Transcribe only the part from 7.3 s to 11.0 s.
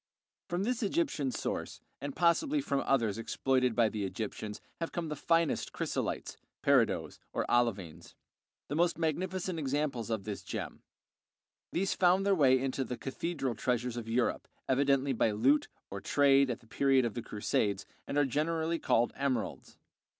or olivines), the most magnificent examples of this gem.